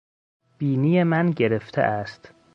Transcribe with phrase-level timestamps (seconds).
[0.57, 2.33] بینی من گرفته است.